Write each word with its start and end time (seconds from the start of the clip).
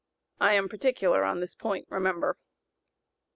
I 0.39 0.55
am 0.55 0.67
particular 0.67 1.23
on 1.23 1.41
this 1.41 1.53
point, 1.53 1.85
remember." 1.91 2.39